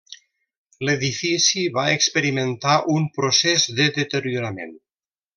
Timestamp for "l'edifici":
0.87-1.65